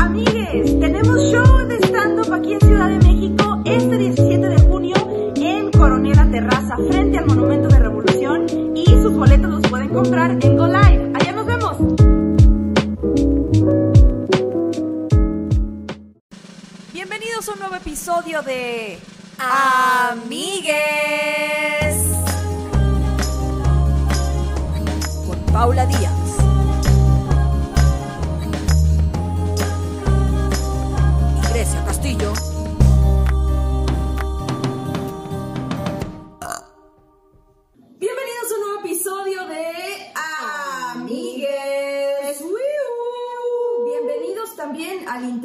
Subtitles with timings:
[0.00, 4.96] Amigues, tenemos show de stand-up aquí en Ciudad de México este 17 de junio
[5.36, 8.46] en Coronela Terraza, frente al Monumento de Revolución.
[8.74, 11.12] Y sus boletos los pueden comprar en Go Live.
[11.14, 11.76] Allá nos vemos.
[16.94, 18.98] Bienvenidos a un nuevo episodio de
[19.38, 20.76] Amigues
[25.26, 26.39] con Paula Díaz.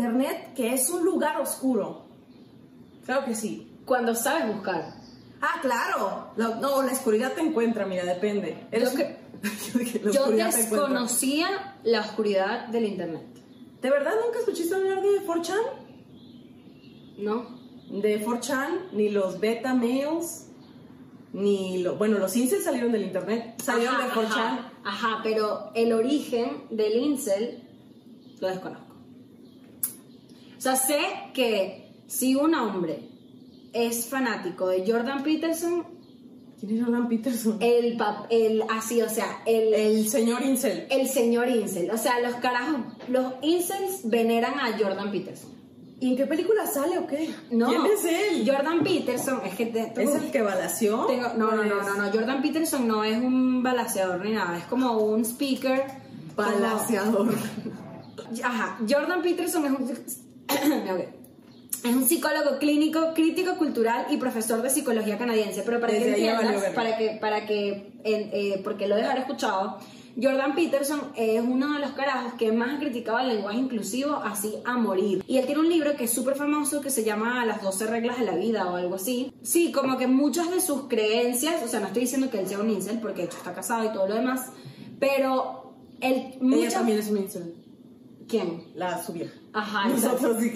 [0.09, 2.05] Internet, que es un lugar oscuro.
[3.05, 3.71] Claro que sí.
[3.85, 4.93] Cuando sabes buscar.
[5.41, 6.31] Ah, claro.
[6.37, 8.65] La- no, la oscuridad te encuentra, mira, depende.
[8.71, 13.23] Eres Yo que- la desconocía la oscuridad del internet.
[13.81, 15.61] ¿De verdad nunca escuchaste hablar de 4chan?
[17.17, 17.59] ¿No?
[18.01, 20.47] De 4chan, ni los beta mails,
[21.33, 24.31] ni lo, bueno, los incels salieron del internet, salieron Ajá, de 4chan.
[24.31, 27.63] Ajá, ajá, pero el origen del incel
[28.39, 28.84] lo desconozco.
[30.65, 30.97] O sea, sé
[31.35, 33.07] que si un hombre
[33.71, 35.83] es fanático de Jordan Peterson,
[36.59, 37.57] ¿Quién es Jordan Peterson?
[37.59, 40.87] el, pap- el así, o sea, el, El señor incel.
[40.89, 41.91] el señor incel.
[41.91, 42.77] O sea, los carajos,
[43.09, 45.51] los incels veneran a Jordan Peterson.
[45.99, 47.29] ¿Y en qué película sale o qué?
[47.51, 48.49] No, ¿Quién es él?
[48.51, 51.05] Jordan Peterson, es que te- ¿Es el que balació?
[51.05, 52.11] Tengo- no, no, no, no, no.
[52.11, 55.83] Jordan Peterson no es un balaceador ni nada, es como un speaker.
[56.35, 57.35] como- Balaceador.
[58.43, 60.24] Ajá, Jordan Peterson es un,
[61.83, 65.61] es un psicólogo clínico, crítico cultural y profesor de psicología canadiense.
[65.63, 66.75] Pero para Desde que entiendas, verga.
[66.75, 67.71] para que, para que,
[68.03, 69.77] en- eh, porque lo de haber escuchado,
[70.19, 74.53] Jordan Peterson es uno de los carajos que más ha criticado el lenguaje inclusivo así
[74.63, 75.21] a morir.
[75.27, 78.17] Y él tiene un libro que es súper famoso que se llama Las 12 reglas
[78.19, 79.33] de la vida o algo así.
[79.43, 82.59] Sí, como que muchas de sus creencias, o sea, no estoy diciendo que él sea
[82.59, 84.51] un incel porque de hecho está casado y todo lo demás,
[84.99, 86.13] pero él...
[86.15, 87.53] Ella muchas- también es un incel.
[88.27, 88.63] ¿Quién?
[88.73, 89.33] La su vieja.
[89.55, 89.87] Ajá.
[89.89, 90.51] Nosotros sí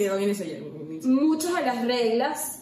[1.04, 2.56] muchas de las reglas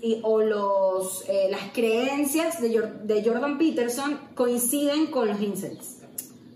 [0.00, 5.98] y, o los, eh, las creencias de, Jor- de Jordan Peterson coinciden con los incels.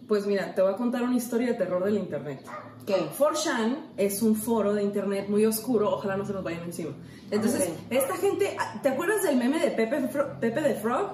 [0.09, 2.41] Pues mira, te voy a contar una historia de terror del internet.
[2.87, 2.97] ¿Qué?
[3.19, 6.91] 4chan es un foro de internet muy oscuro, ojalá no se nos vayan encima.
[7.31, 11.09] Entonces, esta gente, ¿te acuerdas del meme de Pepe, Fro- Pepe de Frog?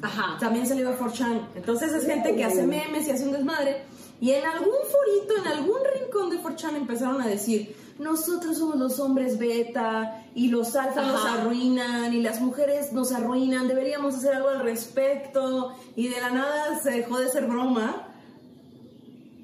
[0.00, 0.38] Ajá.
[0.40, 1.48] También salió de 4chan.
[1.56, 3.82] Entonces es gente que hace memes y hace un desmadre.
[4.24, 8.98] Y en algún forito, en algún rincón de 4chan empezaron a decir, nosotros somos los
[8.98, 14.48] hombres beta y los alfa nos arruinan y las mujeres nos arruinan, deberíamos hacer algo
[14.48, 15.74] al respecto.
[15.94, 18.08] Y de la nada se dejó de ser broma.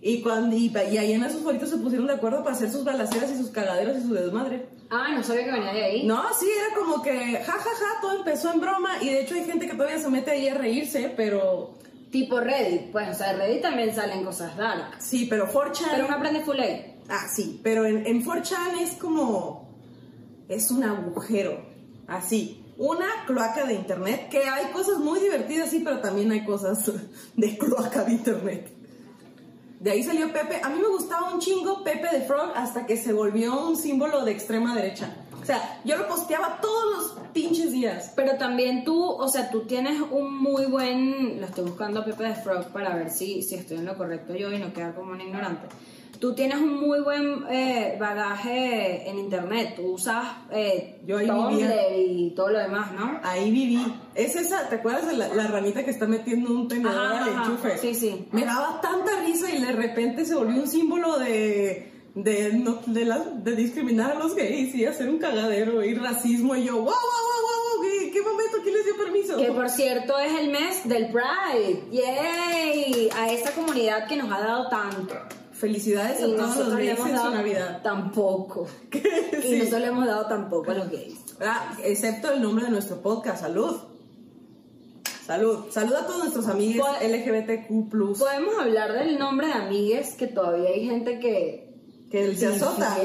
[0.00, 2.82] Y, cuando, y, y ahí en esos foritos se pusieron de acuerdo para hacer sus
[2.82, 4.66] balaceras y sus cagaderos y su desmadre.
[4.88, 6.06] Ah, no sabía que venía de ahí.
[6.06, 9.66] No, sí, era como que jajaja, todo empezó en broma y de hecho hay gente
[9.66, 11.74] que todavía se mete ahí a reírse, pero
[12.10, 12.90] Tipo Reddit.
[12.90, 14.96] Pues, o sea, Reddit también salen cosas dark.
[14.98, 15.88] sí, pero 4chan...
[15.92, 16.80] Pero uno aprende full aid.
[17.08, 19.68] Ah, sí, pero en, en 4chan es como...
[20.48, 21.60] es un agujero,
[22.06, 26.90] así, una cloaca de internet, que hay cosas muy divertidas, sí, pero también hay cosas
[27.36, 28.72] de cloaca de internet.
[29.80, 30.60] De ahí salió Pepe.
[30.62, 34.24] A mí me gustaba un chingo Pepe de Frog hasta que se volvió un símbolo
[34.24, 35.14] de extrema derecha.
[35.40, 38.12] O sea, yo lo posteaba todos los pinches días.
[38.14, 41.40] Pero también tú, o sea, tú tienes un muy buen.
[41.40, 44.34] Lo estoy buscando a Pepe de Frog para ver si, si estoy en lo correcto
[44.34, 45.66] yo y no quedar como un ignorante.
[46.18, 49.72] Tú tienes un muy buen eh, bagaje en internet.
[49.76, 51.96] Tú usas eh, Yo ahí vivía.
[51.96, 53.18] y todo lo demás, ¿no?
[53.22, 53.82] Ahí viví.
[54.14, 57.78] Es esa, ¿te acuerdas de la, la ranita que está metiendo un tenedor al enchufe?
[57.78, 58.28] Sí, sí.
[58.32, 63.04] Me daba tanta risa y de repente se volvió un símbolo de de, no- de,
[63.04, 66.84] la- de discriminar a los gays y hacer un cagadero y racismo y yo, wow,
[66.84, 68.56] wow, wow, wow, ¿qué, qué momento?
[68.62, 69.36] ¿Quién les dio permiso?
[69.36, 71.84] Que por cierto es el mes del Pride.
[71.92, 73.08] ¡Yay!
[73.16, 75.14] A esta comunidad que nos ha dado tanto.
[75.52, 77.80] Felicidades a Y todos los gays en su dado Navidad.
[77.82, 78.66] tampoco.
[78.92, 79.56] Y Sí.
[79.58, 81.16] nosotros le hemos dado tampoco a los gays.
[81.40, 83.76] Ah, excepto el nombre de nuestro podcast, salud.
[85.26, 85.66] Salud.
[85.70, 88.18] Salud a todos nuestros amigos Pod- LGBTQ+.
[88.18, 91.69] Podemos hablar del nombre de amigues que todavía hay gente que
[92.10, 92.96] Que se azota.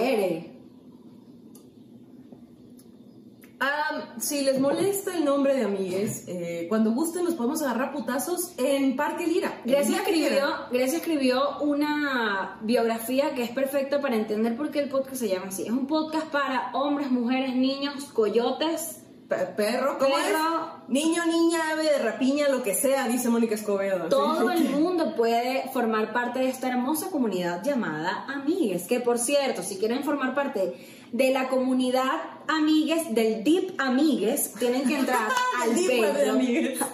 [3.59, 8.53] Ah, si les molesta el nombre de amigues, eh, cuando gusten nos podemos agarrar putazos
[8.57, 9.61] en Parque Lira.
[9.63, 10.47] Grecia escribió.
[10.71, 15.47] Grecia escribió una biografía que es perfecta para entender por qué el podcast se llama
[15.47, 15.63] así.
[15.63, 20.71] Es un podcast para hombres, mujeres, niños, coyotes Perro, ¿cómo Perro.
[20.83, 20.89] es?
[20.89, 24.07] Niño, niña, ave de rapiña, lo que sea, dice Mónica Escobedo.
[24.07, 24.57] Todo Sí.
[24.67, 28.83] el mundo puede formar parte de esta hermosa comunidad llamada Amigues.
[28.83, 30.73] Que por cierto, si quieren formar parte
[31.11, 32.11] de la comunidad
[32.47, 35.27] Amigues, del Deep Amigues, tienen que entrar
[35.63, 36.39] al Patreon.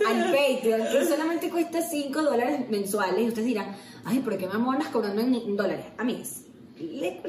[0.07, 3.19] Al Patreon, que solamente cuesta 5 dólares mensuales.
[3.25, 3.75] Y ustedes dirán,
[4.05, 5.85] ay, ¿por qué me andas cobrando en, dólares?
[5.97, 6.45] Amigues,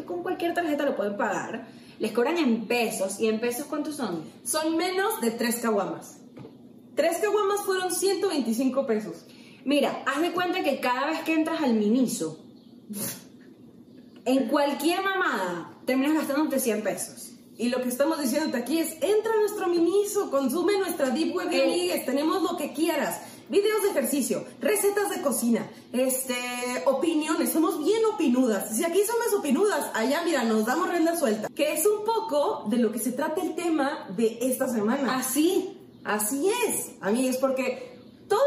[0.07, 1.67] con cualquier tarjeta lo pueden pagar.
[2.03, 3.21] Les cobran en pesos.
[3.21, 4.25] ¿Y en pesos cuántos son?
[4.43, 6.19] Son menos de 3 caguamas.
[6.97, 9.25] 3 caguamas fueron 125 pesos.
[9.65, 12.45] Mira, haz de cuenta que cada vez que entras al Miniso,
[14.25, 17.35] en cualquier mamada, terminas gastándote 100 pesos.
[17.57, 21.51] Y lo que estamos diciéndote aquí es, entra a nuestro miniso, consume nuestra Deep Web
[21.51, 23.21] amigues, tenemos lo que quieras.
[23.53, 26.35] Videos de ejercicio, recetas de cocina, este,
[26.87, 28.75] opiniones, somos bien opinudas.
[28.75, 31.49] Si aquí somos opinudas, allá mira, nos damos rienda suelta.
[31.55, 35.19] Que es un poco de lo que se trata el tema de esta semana.
[35.19, 35.79] Así.
[36.03, 38.43] Así es, amigos, porque toda,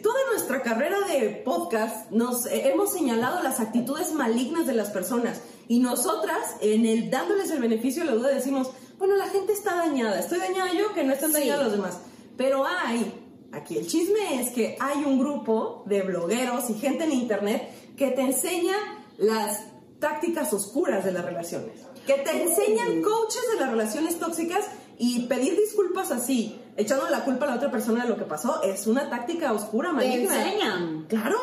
[0.00, 5.40] toda nuestra carrera de podcast nos eh, hemos señalado las actitudes malignas de las personas
[5.66, 9.74] y nosotras, en el dándoles el beneficio de la duda, decimos, bueno, la gente está
[9.74, 11.40] dañada, estoy dañada yo, que no están Sí.
[11.40, 11.98] dañados los demás.
[12.36, 13.19] Pero hay,
[13.52, 18.08] aquí el chisme es que hay un grupo de blogueros y gente en internet que
[18.08, 18.74] te enseña
[19.18, 19.60] las
[19.98, 21.72] tácticas oscuras de las relaciones.
[22.06, 24.64] Que te enseñan coaches de las relaciones tóxicas
[24.98, 28.62] y pedir disculpas así, echando la culpa a la otra persona de lo que pasó,
[28.62, 30.42] es una táctica oscura, ¿Te maligna.
[30.42, 31.06] enseñan?
[31.08, 31.36] Claro,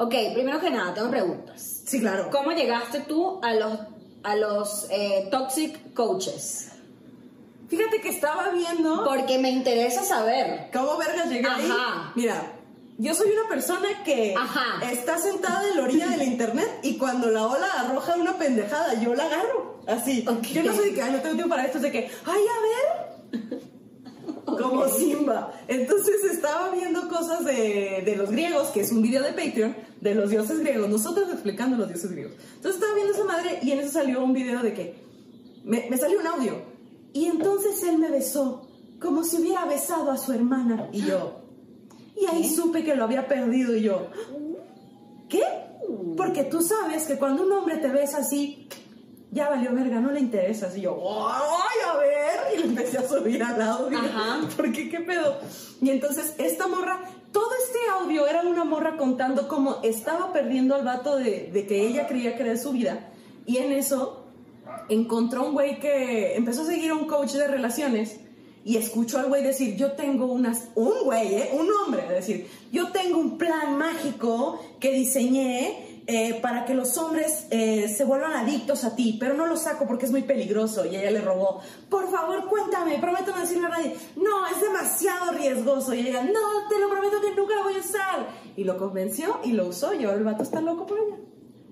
[0.00, 1.82] Ok, primero que nada, tengo preguntas.
[1.84, 2.28] sí, claro.
[2.30, 3.78] ¿Cómo llegaste tú a los,
[4.22, 6.70] a los eh, toxic coaches?
[7.68, 10.70] Fíjate que estaba viendo Porque me interesa saber.
[10.72, 11.70] cómo vergas llegué ahí.
[11.70, 12.12] Ajá.
[12.14, 12.52] Mira,
[12.96, 14.90] yo soy una persona que Ajá.
[14.90, 18.94] está sentada en la orilla de la internet y cuando la ola arroja una pendejada,
[19.00, 19.80] yo la agarro.
[19.86, 20.24] Así.
[20.28, 20.42] Ok.
[20.48, 22.40] Yo no soy de que, ay, no tengo tiempo para esto, es de que, ay,
[22.40, 23.58] a ver.
[24.44, 25.52] Como Simba.
[25.68, 30.14] Entonces estaba viendo cosas de, de los griegos, que es un video de Patreon, de
[30.14, 32.32] los dioses griegos, nosotros explicando los dioses griegos.
[32.56, 34.94] Entonces estaba viendo esa madre y en eso salió un video de que
[35.64, 36.77] me, me salió un audio.
[37.18, 38.68] Y entonces él me besó
[39.00, 40.88] como si hubiera besado a su hermana.
[40.92, 41.40] Y yo,
[42.14, 42.54] y ahí ¿Qué?
[42.54, 44.06] supe que lo había perdido y yo,
[45.28, 45.42] ¿qué?
[46.16, 48.68] Porque tú sabes que cuando un hombre te besa así,
[49.32, 50.76] ya valió verga, no le interesas.
[50.76, 52.54] Y yo, ¡ay, a ver!
[52.54, 53.98] Y le empecé a subir al audio.
[53.98, 54.38] Ajá.
[54.56, 54.88] ¿Por qué?
[54.88, 55.38] ¿Qué pedo?
[55.82, 57.00] Y entonces esta morra,
[57.32, 61.84] todo este audio era una morra contando cómo estaba perdiendo al vato de, de que
[61.84, 63.10] ella creía que era su vida.
[63.44, 64.27] Y en eso
[64.88, 68.20] encontró un güey que empezó a seguir a un coach de relaciones
[68.64, 71.50] y escuchó al güey decir, yo tengo unas, un güey, ¿eh?
[71.52, 77.46] un hombre, decir, yo tengo un plan mágico que diseñé eh, para que los hombres
[77.50, 80.86] eh, se vuelvan adictos a ti, pero no lo saco porque es muy peligroso.
[80.86, 81.60] Y ella le robó,
[81.90, 85.92] por favor, cuéntame, prometo no decirle a nadie, no, es demasiado riesgoso.
[85.94, 88.28] Y ella, no, te lo prometo que nunca lo voy a usar.
[88.56, 91.16] Y lo convenció y lo usó y ahora el vato está loco por ella.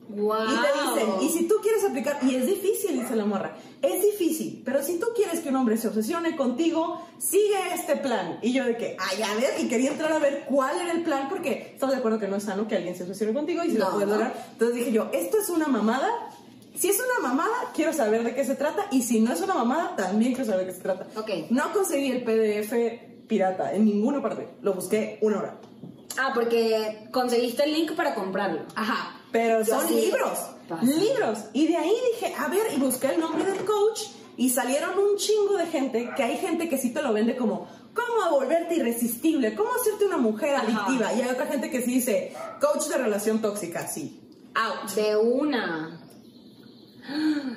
[0.08, 0.44] Wow.
[0.44, 4.03] Y te dicen, y si tú quieres aplicar, y es difícil, dice la morra, es
[4.03, 8.38] difícil, pero si tú quieres que un hombre se obsesione contigo, sigue este plan.
[8.43, 11.03] Y yo de que, ay, a ver, y quería entrar a ver cuál era el
[11.03, 13.70] plan, porque estamos de acuerdo que no es sano que alguien se obsesione contigo y
[13.70, 13.91] si lo No.
[13.93, 14.47] puedes lograr.
[14.53, 16.08] Entonces dije yo, esto es una mamada.
[16.76, 19.55] Si es una mamada, quiero saber de qué se trata, y si no es una
[19.55, 21.06] mamada, también quiero saber de qué se trata.
[21.19, 21.31] Ok.
[21.50, 25.58] No conseguí el PDF pirata en ninguna parte, lo busqué una hora.
[26.19, 28.61] Ah, porque conseguiste el link para comprarlo.
[28.75, 29.15] Ajá.
[29.36, 29.94] Pero Yo son sí.
[29.94, 30.38] libros,
[30.68, 30.82] Pasa.
[30.82, 31.38] libros.
[31.52, 34.00] Y de ahí dije, a ver, y busqué el nombre del coach
[34.38, 37.66] y salieron un chingo de gente, que hay gente que sí te lo vende como,
[37.94, 39.55] ¿cómo volverte irresistible?
[39.55, 40.64] ¿Cómo hacerte una mujer Ajá.
[40.66, 41.12] adictiva?
[41.12, 44.20] Y hay otra gente que sí dice, coach de relación tóxica, sí.
[44.55, 44.90] Out.
[44.94, 46.00] De una.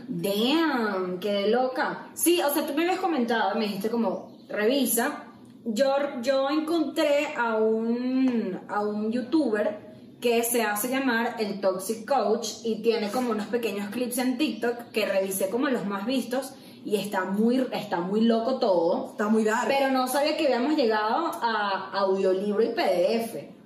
[0.08, 2.10] Damn, qué loca.
[2.14, 5.24] Sí, o sea, tú me habías comentado, me dijiste como, revisa.
[5.66, 9.89] Yo, yo encontré a un, a un youtuber
[10.22, 14.92] que se hace llamar el Toxic Coach y tiene como unos pequeños clips en TikTok
[14.92, 19.12] que revisé como los más vistos y está muy, está muy loco todo.
[19.12, 19.68] Está muy dark.
[19.68, 23.60] Pero no sabía que habíamos llegado a audiolibro y PDF.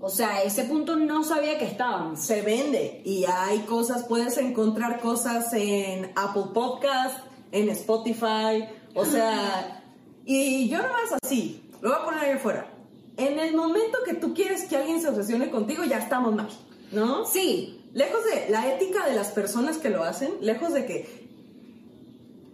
[0.00, 2.20] O sea, a ese punto no sabía que estábamos.
[2.20, 7.18] se vende y hay cosas, puedes encontrar cosas en Apple Podcast,
[7.50, 9.82] en Spotify, o sea,
[10.24, 12.77] y yo nomás así, lo voy a poner ahí afuera.
[13.18, 16.48] En el momento que tú quieres que alguien se obsesione contigo, ya estamos mal,
[16.92, 17.26] ¿no?
[17.26, 21.28] Sí, Lejos de la ética de las personas que lo hacen, lejos de que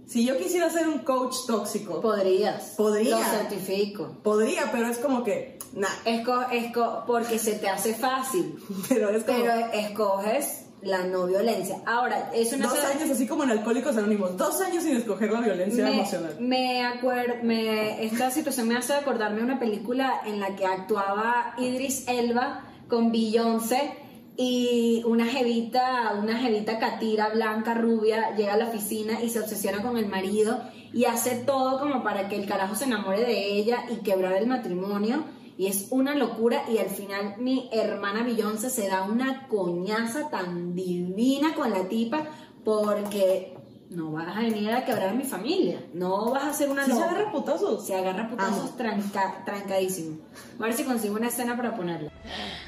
[0.06, 2.74] si yo quisiera ser un coach tóxico, podrías.
[2.76, 3.18] Podría.
[3.18, 4.16] Lo certifico.
[4.22, 8.58] podría, pero es como que, nah, Esco, esco, porque se te hace fácil.
[8.88, 9.38] pero es como...
[9.38, 11.78] Pero escoges la no violencia.
[11.86, 12.66] Ahora, es una...
[12.66, 16.36] Dos años, así como en Alcohólicos Anónimos, dos años sin escoger la violencia me, emocional.
[16.40, 21.54] Me acuerdo, me, esta situación me hace acordarme de una película en la que actuaba
[21.58, 23.92] Idris Elba con Beyoncé
[24.36, 29.82] y una jevita, una jevita catira blanca, rubia, llega a la oficina y se obsesiona
[29.82, 30.60] con el marido
[30.92, 34.46] y hace todo como para que el carajo se enamore de ella y quebrar el
[34.46, 35.24] matrimonio
[35.56, 40.74] y es una locura y al final mi hermana Beyoncé se da una coñaza tan
[40.74, 42.24] divina con la tipa
[42.64, 43.54] porque
[43.90, 46.90] no vas a venir a quebrar a mi familia, no vas a hacer una Sí,
[46.92, 47.86] se agarra putazos.
[47.86, 48.76] Se agarra putazos Amo.
[48.76, 50.18] tranca- trancadísimo.
[50.58, 52.10] A ver si consigo una escena para ponerla.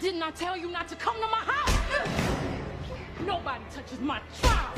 [0.00, 1.72] Didn't I tell you not to come to my house?
[3.26, 4.76] Nobody touches my child.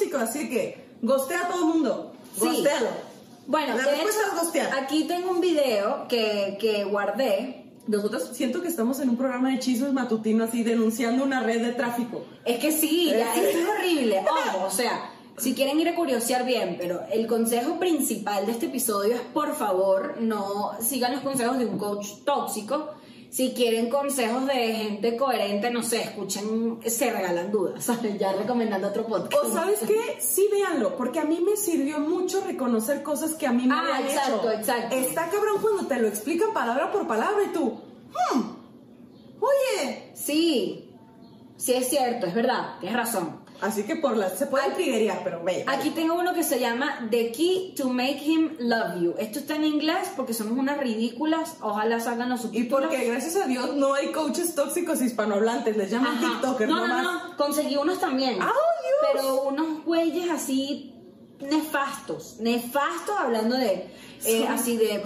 [0.00, 2.64] Tóxico, así que gostea a todo el mundo, Sí.
[3.46, 4.78] Bueno, La de respuesta hecho, es gostear.
[4.78, 7.64] aquí tengo un video que, que guardé.
[7.88, 11.72] Nosotros siento que estamos en un programa de chismes matutino así denunciando una red de
[11.72, 12.24] tráfico.
[12.44, 14.22] Es que sí, ya, es horrible.
[14.54, 18.66] Ojo, o sea, si quieren ir a curiosear bien, pero el consejo principal de este
[18.66, 22.90] episodio es por favor no sigan los consejos de un coach tóxico.
[23.30, 28.16] Si quieren consejos de gente coherente, no sé, escuchen Se Regalan Dudas, ¿sabes?
[28.18, 29.44] Ya recomendando otro podcast.
[29.44, 33.52] O sabes qué, sí véanlo, porque a mí me sirvió mucho reconocer cosas que a
[33.52, 34.58] mí me Ah, habían exacto, hecho.
[34.58, 34.96] exacto.
[34.96, 37.80] Está cabrón cuando te lo explican palabra por palabra y tú,
[38.32, 38.40] hmm,
[39.40, 40.10] oye.
[40.14, 40.90] Sí,
[41.56, 43.39] sí es cierto, es verdad, tienes razón.
[43.62, 45.64] Así que por las, se puede triguear, pero ve.
[45.66, 49.14] Aquí tengo uno que se llama The Key to Make Him Love You.
[49.18, 51.56] Esto está en inglés porque somos unas ridículas.
[51.60, 52.88] Ojalá salgan los Y subtítulos.
[52.88, 56.26] porque gracias a Dios no hay coaches tóxicos hispanohablantes, les llaman Ajá.
[56.40, 57.04] TikTokers No, no, nomás.
[57.30, 58.38] no, conseguí unos también.
[58.40, 59.10] ¡Ah, Dios!
[59.12, 60.94] Pero unos güeyes así
[61.40, 62.36] nefastos.
[62.40, 63.72] Nefastos hablando de.
[63.72, 63.90] eh,
[64.20, 64.44] Sí.
[64.48, 65.02] Así de.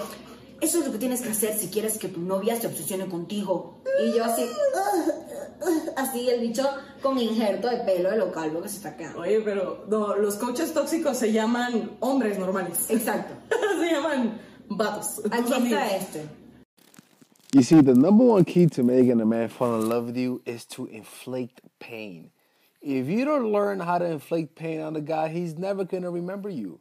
[0.60, 3.80] Eso es lo que tienes que hacer si quieres que tu novia se obsesione contigo.
[4.02, 4.44] Y yo así.
[5.96, 6.68] Así el bicho
[7.00, 9.20] con injerto de pelo de lo calvo que se está quedando.
[9.20, 12.90] Oye, pero no, los coaches tóxicos se llaman hombres normales.
[12.90, 13.34] Exacto.
[13.80, 15.22] se llaman vatos.
[15.30, 15.80] Aquí amigos.
[15.80, 16.28] está este.
[17.52, 20.42] You see, the number one key to making a man fall in love with you
[20.44, 22.30] is to inflict pain.
[22.82, 26.50] If you don't learn how to inflict pain on a guy, he's never gonna remember
[26.50, 26.80] you.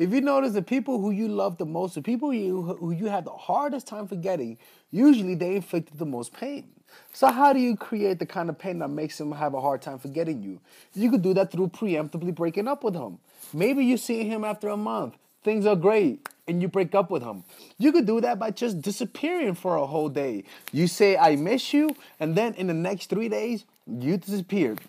[0.00, 3.08] If you notice the people who you love the most, the people you, who you
[3.08, 4.56] have the hardest time forgetting,
[4.90, 6.70] usually they inflicted the most pain.
[7.12, 9.82] So how do you create the kind of pain that makes them have a hard
[9.82, 10.58] time forgetting you?
[10.94, 13.18] You could do that through preemptively breaking up with him.
[13.52, 15.16] Maybe you see him after a month.
[15.44, 17.44] Things are great and you break up with him.
[17.76, 20.44] You could do that by just disappearing for a whole day.
[20.72, 24.80] You say, I miss you, and then in the next three days, you disappeared.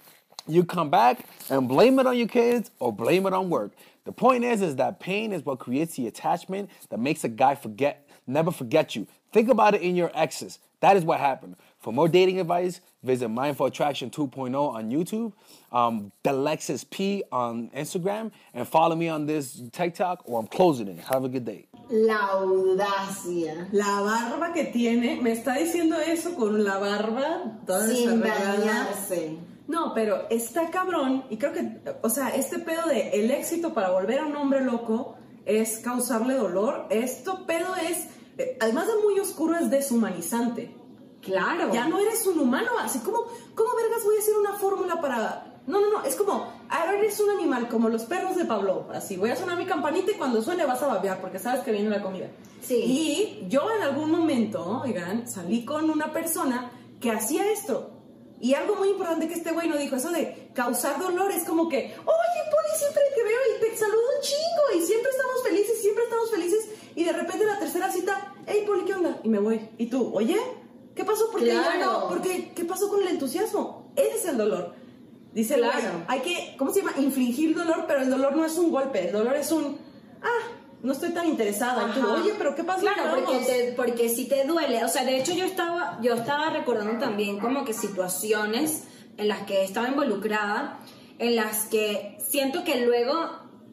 [0.48, 3.72] You come back and blame it on your kids or blame it on work.
[4.03, 7.55] The point is, is that pain is what creates the attachment that makes a guy
[7.55, 9.08] forget, never forget you.
[9.31, 10.60] Think about it in your exes.
[10.81, 11.55] That is what happened.
[11.77, 15.34] For more dating advice, visit Mindful Attraction 2.0 on YouTube,
[15.72, 21.00] um, Delexis P on Instagram, and follow me on this TikTok, or I'm closing it.
[21.05, 21.67] Have a good day.
[21.91, 23.67] La audacia.
[23.72, 28.58] La barba que tiene, me está diciendo eso con la barba toda Sin desarreglada.
[28.58, 29.38] bañarse.
[29.72, 33.90] No, pero está cabrón y creo que, o sea, este pedo de el éxito para
[33.92, 36.88] volver a un hombre loco es causarle dolor.
[36.90, 40.75] Esto pedo es, eh, además de muy oscuro, es deshumanizante.
[41.22, 41.72] Claro.
[41.72, 43.20] Ya no eres un humano, así como,
[43.56, 45.62] ¿cómo vergas voy a hacer una fórmula para...?
[45.68, 48.90] No, no, no, es como, ahora eres un animal, como los perros de Pablo.
[48.94, 51.72] Así, voy a sonar mi campanita y cuando suene vas a babear porque sabes que
[51.72, 52.28] viene la comida.
[52.62, 52.75] Sí.
[52.75, 57.91] Y yo en algún momento, oigan, salí con una persona que hacía esto.
[58.42, 61.70] Y algo muy importante que este güey no dijo, eso de causar dolor, es como
[61.70, 65.82] que, oye, Poli, siempre te veo y te saludo un chingo y siempre estamos felices,
[65.82, 66.70] siempre estamos felices.
[66.96, 69.20] Y de repente la tercera cita, hey, Poli, ¿qué onda?
[69.24, 69.70] Y me voy.
[69.78, 70.38] Y tú, oye,
[70.96, 71.30] ¿qué pasó?
[71.32, 71.86] ¿Por qué ya Claro.
[72.02, 72.10] no?
[72.10, 72.52] ¿Por qué?
[72.56, 73.92] ¿Qué pasó con el entusiasmo?
[73.96, 74.74] Ese es el dolor.
[75.34, 76.04] Dice Claro.
[76.08, 76.94] hay que, ¿cómo se llama?
[76.98, 79.78] Infligir dolor, pero el dolor no es un golpe, el dolor es un,
[80.24, 81.94] ah, no estoy tan interesada.
[81.94, 82.82] Tú, oye, pero ¿qué pasa?
[82.82, 86.50] Claro, porque, te- porque si te duele, o sea, de hecho yo estaba, yo estaba
[86.50, 88.86] recordando también como que situaciones
[89.18, 90.80] en las que estaba involucrada,
[91.20, 93.14] en las que siento que luego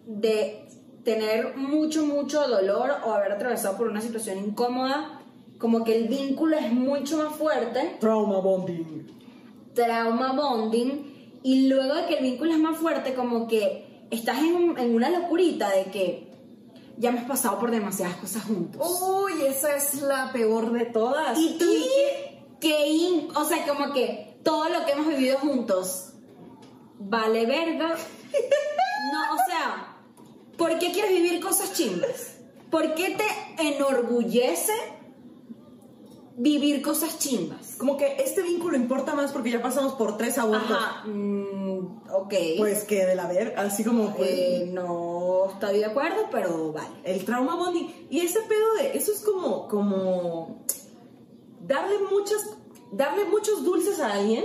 [0.07, 0.67] de
[1.05, 5.23] tener mucho, mucho dolor o haber atravesado por una situación incómoda,
[5.59, 9.07] como que el vínculo es mucho más fuerte, Trauma bonding.
[9.75, 14.77] trauma bonding, y luego de que el vínculo es más fuerte, como que estás en,
[14.79, 16.28] en una locurita de que
[16.99, 19.01] ya hemos pasado por demasiadas cosas juntos.
[19.01, 21.39] Uy, esa es la peor de todas.
[21.39, 21.57] Y,
[22.61, 26.13] que, in- o sea, como que todo lo que hemos vivido juntos
[26.99, 27.95] vale verga.
[29.13, 29.95] No, o sea,
[30.59, 32.35] ¿Por qué quieres vivir cosas chimbas?
[32.71, 34.73] ¿Por qué te enorgullece
[36.37, 37.77] vivir cosas chimbas?
[37.79, 40.71] Como que este vínculo importa más porque ya pasamos por tres abortos.
[40.71, 41.68] Ajá, mm,
[42.11, 42.35] ok.
[42.59, 46.89] Pues que del haber, así como pues, Eh, no estoy de acuerdo, pero vale.
[47.05, 48.07] el trauma bonding.
[48.11, 50.65] Y ese pedo de, eso es como, como
[51.67, 52.57] darle muchas,
[52.93, 54.45] darle muchos dulces a alguien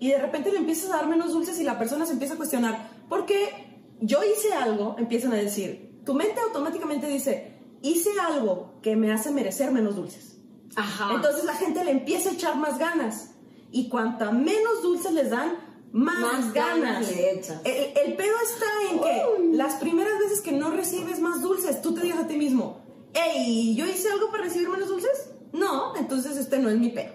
[0.00, 2.36] y de repente le empiezas a dar menos dulces y la persona se empieza a
[2.36, 8.96] cuestionar, porque yo hice algo, empiezan a decir, tu mente automáticamente dice, hice algo que
[8.96, 10.36] me hace merecer menos dulces.
[10.76, 11.14] Ajá.
[11.14, 13.30] Entonces la gente le empieza a echar más ganas.
[13.70, 16.82] Y cuanta menos dulces les dan, más, Más ganas.
[16.82, 17.60] ganas le echas.
[17.64, 21.94] El, el pedo está en que las primeras veces que no recibes más dulces, tú
[21.94, 22.80] te digas a ti mismo,
[23.14, 25.30] hey, ¿yo hice algo para recibir menos dulces?
[25.52, 27.12] No, entonces este no es mi pedo.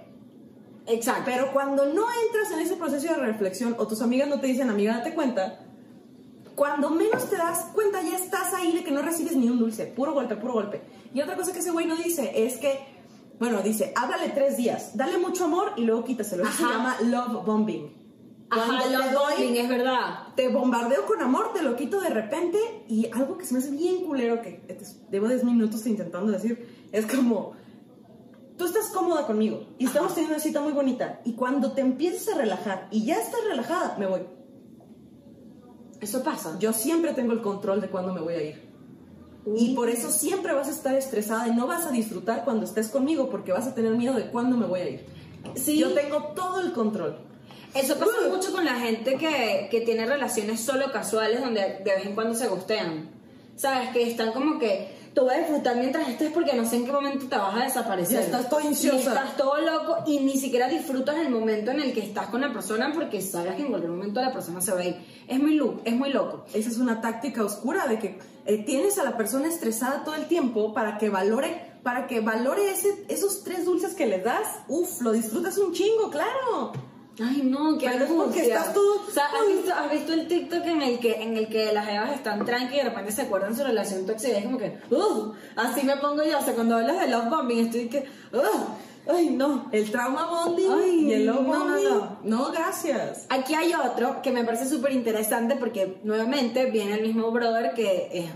[0.87, 1.23] Exacto.
[1.25, 4.69] Pero cuando no entras en ese proceso de reflexión o tus amigas no te dicen,
[4.69, 5.59] amiga, date cuenta,
[6.55, 9.85] cuando menos te das cuenta ya estás ahí de que no recibes ni un dulce,
[9.87, 10.81] puro golpe, puro golpe.
[11.13, 12.79] Y otra cosa que ese güey no dice es que,
[13.39, 16.43] bueno, dice, háblale tres días, dale mucho amor y luego quítaselo.
[16.43, 18.02] Eso se llama love bombing.
[18.53, 20.27] Ajá, lo te doy- es verdad.
[20.35, 22.57] te bombardeo con amor, te lo quito de repente
[22.87, 24.61] y algo que se me hace bien culero que
[25.11, 27.53] llevo 10 minutos intentando decir es como
[28.57, 32.35] tú estás cómoda conmigo y estamos teniendo una cita muy bonita y cuando te empiezas
[32.35, 34.21] a relajar y ya estás relajada, me voy.
[36.01, 36.57] Eso pasa.
[36.59, 38.73] Yo siempre tengo el control de cuándo me voy a ir.
[39.55, 42.89] Y por eso siempre vas a estar estresada y no vas a disfrutar cuando estés
[42.89, 45.05] conmigo porque vas a tener miedo de cuándo me voy a ir.
[45.55, 45.77] Sí.
[45.77, 47.17] Yo tengo todo el control.
[47.75, 48.29] Eso pasa Uh.
[48.35, 52.35] mucho con la gente que, que tiene relaciones solo casuales donde de vez en cuando
[52.35, 53.09] se gustean.
[53.55, 53.89] ¿Sabes?
[53.89, 56.91] Que están como que te voy a disfrutar mientras estés porque no sé en qué
[56.91, 58.15] momento te vas a desaparecer.
[58.19, 58.97] Ya estás todo ansiosa.
[58.97, 62.41] Y estás todo loco y ni siquiera disfrutas el momento en el que estás con
[62.41, 64.95] la persona porque sabes que en cualquier momento la persona se va a ir.
[65.27, 66.45] Es muy, lu- es muy loco.
[66.53, 70.25] Esa es una táctica oscura de que eh, tienes a la persona estresada todo el
[70.25, 74.47] tiempo para que valore, para que valore ese, esos tres dulces que le das.
[74.67, 76.71] Uf, lo disfrutas un chingo, claro.
[77.21, 78.57] Ay, no, qué Pero es porque angustia.
[78.57, 81.47] estás todo- O sea, ¿has visto, has visto el TikTok en el que en el
[81.47, 84.45] que las evas están tranqui y de repente se acuerdan su relación tóxica y es
[84.45, 85.31] como que, ¡uh!
[85.55, 86.39] Así me pongo yo.
[86.39, 87.99] O sea, cuando hablas de love bombing estoy que,
[88.33, 89.11] ¡uh!
[89.11, 89.69] ¡Ay, no!
[89.71, 91.83] El trauma bonding Ay, y el love no, no, bombing.
[91.89, 92.17] no.
[92.45, 93.25] No, gracias.
[93.29, 98.09] Aquí hay otro que me parece súper interesante porque nuevamente viene el mismo brother que
[98.11, 98.29] es,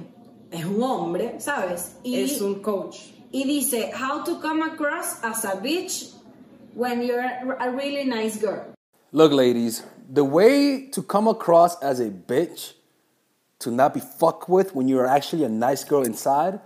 [0.60, 1.94] es un hombre, ¿sabes?
[2.04, 2.98] Y, es un coach.
[3.32, 6.14] y dice, How to come across as a bitch
[6.78, 7.26] when you're
[7.60, 8.64] a really nice girl.
[9.12, 12.74] Look, ladies, the way to come across as a bitch,
[13.60, 16.60] to not be fucked with when you're actually a nice girl inside,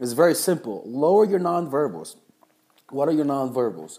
[0.00, 0.82] is very simple.
[0.86, 2.16] Lower your nonverbals.
[2.88, 3.98] What are your nonverbals?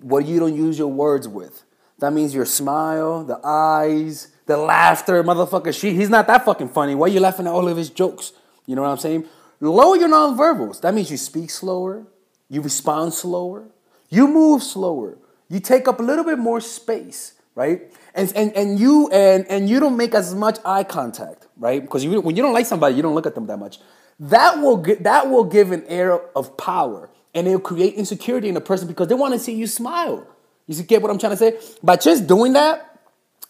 [0.00, 1.64] What you don't use your words with.
[1.98, 5.22] That means your smile, the eyes, the laughter.
[5.22, 6.94] Motherfucker, she, he's not that fucking funny.
[6.94, 8.32] Why are you laughing at all of his jokes?
[8.64, 9.26] You know what I'm saying?
[9.60, 10.80] Lower your nonverbals.
[10.80, 12.06] That means you speak slower,
[12.48, 13.66] you respond slower,
[14.08, 17.82] you move slower, you take up a little bit more space, right?
[18.14, 21.82] And, and, and you and, and you don't make as much eye contact, right?
[21.82, 23.78] Because you, when you don't like somebody, you don't look at them that much.
[24.20, 28.60] That will that will give an air of power, and it'll create insecurity in a
[28.60, 30.26] person because they want to see you smile.
[30.66, 31.58] You see, get what I'm trying to say?
[31.82, 33.00] By just doing that,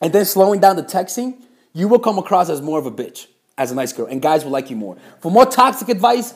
[0.00, 1.42] and then slowing down the texting,
[1.74, 3.26] you will come across as more of a bitch,
[3.58, 4.96] as a nice girl, and guys will like you more.
[5.20, 6.34] For more toxic advice,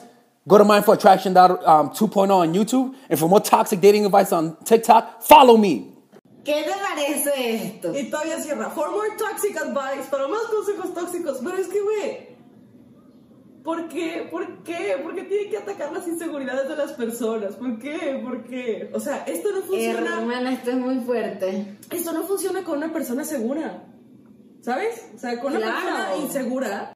[0.49, 4.57] go to Mindful Attraction um, 2.0 on YouTube, and for more toxic dating advice on
[4.65, 5.95] TikTok, follow me.
[6.43, 7.93] ¿Qué te parece esto?
[7.93, 8.69] Y todavía cierra.
[8.71, 11.37] For more toxic advice, para más consejos tóxicos.
[11.43, 12.27] Pero es que, güey,
[13.63, 14.27] ¿por qué?
[14.31, 14.97] ¿Por qué?
[15.03, 17.55] ¿Por qué tienen que atacar las inseguridades de las personas?
[17.55, 18.19] ¿Por qué?
[18.23, 18.89] ¿Por qué?
[18.93, 20.17] O sea, esto no funciona.
[20.19, 21.77] Hermana, esto es muy fuerte.
[21.91, 23.83] Esto no funciona con una persona segura.
[24.61, 25.11] ¿Sabes?
[25.15, 25.75] O sea, con una Claro.
[25.85, 26.93] persona insegura.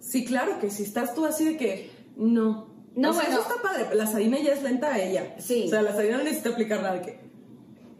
[0.00, 2.74] Sí, claro que si estás tú así de que no.
[2.94, 3.40] No, o sea, bueno.
[3.40, 3.94] eso está padre.
[3.94, 5.34] La Sarina ya es lenta a ella.
[5.38, 5.64] Sí.
[5.66, 7.20] O sea, la Sarina no necesita aplicar nada de que.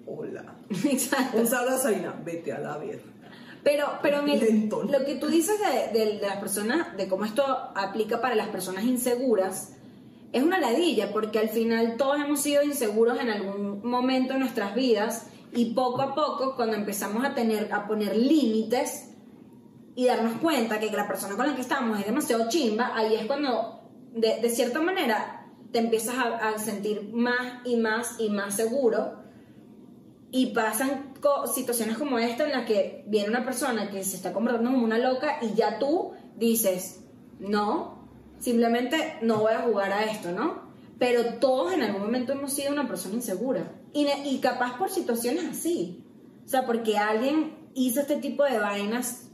[0.07, 0.55] Hola.
[0.91, 1.39] Exacto.
[1.39, 2.15] Un saludo a Sarina.
[2.25, 3.03] Vete a la ver.
[3.63, 7.45] Pero, pero el- lo que tú dices de, de- de las personas, de cómo esto
[7.75, 9.73] aplica para las personas inseguras,
[10.33, 14.75] es una ladilla, porque al final todos hemos sido inseguros en algún momento de nuestras
[14.75, 19.11] vidas y poco a poco, cuando empezamos a tener, a poner límites
[19.95, 23.27] y darnos cuenta que la persona con la que estamos es demasiado chimba, ahí es
[23.27, 23.76] cuando,
[24.17, 29.21] de, cierta manera, te empiezas a, sentir más y más y más seguro
[30.31, 31.13] y pasan
[31.53, 34.99] situaciones como esta en las que viene una persona que se está comportando como una
[34.99, 37.01] loca y ya tú dices,
[37.39, 40.67] no, simplemente no voy a jugar a esto, ¿no?
[40.99, 46.03] Pero todos en algún momento hemos sido una persona insegura y capaz por situaciones así.
[46.45, 49.29] O sea, porque alguien hizo este tipo de vainas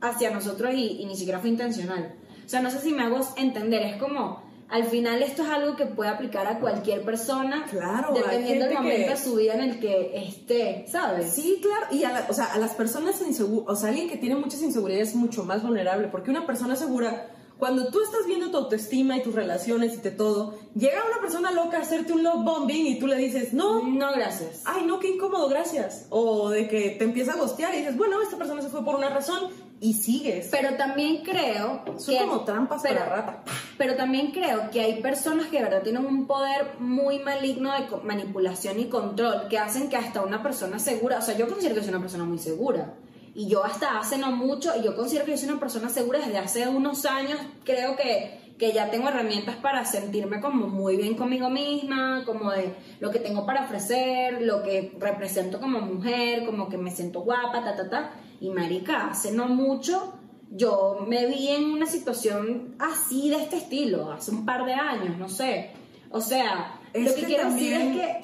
[0.00, 2.16] hacia nosotros y, y ni siquiera fue intencional.
[2.48, 5.76] O sea, no sé si me hago entender, es como, al final esto es algo
[5.76, 9.60] que puede aplicar a cualquier persona, Claro, dependiendo del momento que- de su vida en
[9.60, 11.30] el que esté, ¿sabes?
[11.34, 11.94] Sí, claro.
[11.94, 14.62] Y a, la- o sea, a las personas inseguras, o sea, alguien que tiene muchas
[14.62, 19.18] inseguridades es mucho más vulnerable, porque una persona segura, cuando tú estás viendo tu autoestima
[19.18, 22.86] y tus relaciones y de todo, llega una persona loca a hacerte un love bombing
[22.86, 24.62] y tú le dices, no, No, gracias.
[24.64, 26.06] ay, no, qué incómodo, gracias.
[26.08, 28.94] O de que te empieza a gostear y dices, bueno, esta persona se fue por
[28.94, 30.48] una razón y sigues.
[30.50, 33.42] Pero también creo Son como trampas para rata.
[33.76, 37.86] Pero también creo que hay personas que de verdad tienen un poder muy maligno de
[38.02, 41.82] manipulación y control que hacen que hasta una persona segura, o sea, yo considero que
[41.82, 42.94] soy una persona muy segura.
[43.34, 46.18] Y yo hasta hace no mucho, y yo considero que yo soy una persona segura
[46.18, 51.14] desde hace unos años, creo que, que ya tengo herramientas para sentirme como muy bien
[51.14, 56.68] conmigo misma, como de lo que tengo para ofrecer, lo que represento como mujer, como
[56.68, 58.10] que me siento guapa, ta, ta, ta.
[58.40, 60.14] Y marica, hace no mucho
[60.50, 65.18] yo me vi en una situación así de este estilo, hace un par de años,
[65.18, 65.70] no sé.
[66.10, 68.16] O sea, Es lo que, que quiero también- decir es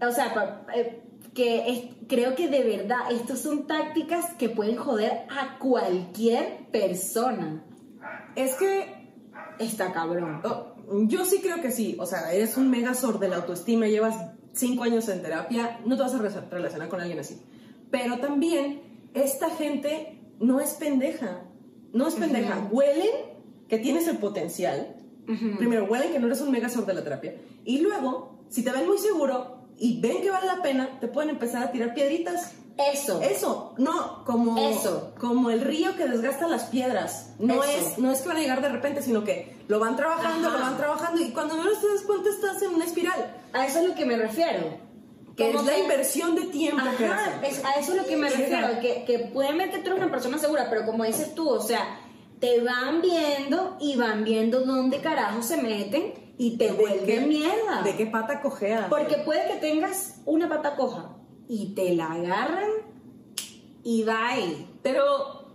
[0.00, 1.02] que, o sea, eh,
[1.34, 7.62] que es- creo que de verdad estas son tácticas que pueden joder a cualquier persona.
[8.34, 8.94] Es que
[9.58, 10.42] Está cabrón.
[10.44, 10.74] Oh,
[11.06, 11.96] yo sí creo que sí.
[11.98, 14.14] O sea, eres un megazord de la autoestima, llevas
[14.52, 17.40] cinco años en terapia, no te vas a re- relacionar con alguien así.
[17.90, 18.82] Pero también,
[19.16, 21.42] esta gente no es pendeja.
[21.92, 22.68] No es pendeja.
[22.70, 23.10] Huelen
[23.68, 24.96] que tienes el potencial.
[25.58, 27.34] Primero, huelen que no eres un megazord de la terapia.
[27.64, 31.30] Y luego, si te ven muy seguro y ven que vale la pena, te pueden
[31.30, 32.52] empezar a tirar piedritas.
[32.92, 33.22] Eso.
[33.22, 35.14] Eso, no como, Eso.
[35.18, 37.30] como el río que desgasta las piedras.
[37.38, 37.88] No Eso.
[37.92, 40.58] es, no es que van a llegar de repente, sino que lo van trabajando, Ajá.
[40.58, 43.34] lo van trabajando y cuando menos te das cuenta estás en una espiral.
[43.54, 44.85] A eso es lo que me refiero.
[45.36, 48.16] Que es la que- inversión de tiempo que Ajá, es- a eso es lo que
[48.16, 51.34] me refiero, que, que pueden ver que tú eres una persona segura, pero como dices
[51.34, 52.00] tú, o sea,
[52.40, 57.82] te van viendo y van viendo dónde carajo se meten y te ¿De vuelven mierda.
[57.82, 58.88] ¿De qué pata cojea?
[58.88, 61.16] Porque puede que tengas una pata coja
[61.48, 62.68] y te la agarran
[63.82, 64.66] y bye.
[64.82, 65.50] Pero,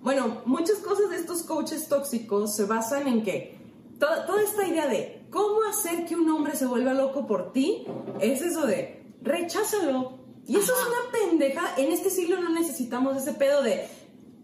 [0.00, 3.58] bueno, muchas cosas de estos coaches tóxicos se basan en que
[3.98, 7.84] toda, toda esta idea de cómo hacer que un hombre se vuelva loco por ti
[8.20, 10.18] es eso de recházalo.
[10.46, 10.82] Y eso Ajá.
[10.82, 11.74] es una pendeja.
[11.76, 13.86] En este siglo no necesitamos ese pedo de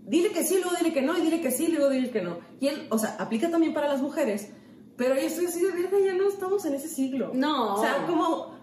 [0.07, 2.39] dile que sí, luego dile que no, y dile que sí, luego dile que no.
[2.61, 4.51] Y él, o sea, aplica también para las mujeres.
[4.97, 7.31] Pero yo estoy así de verga, ya no estamos en ese siglo.
[7.35, 7.75] No.
[7.75, 8.55] O sea, como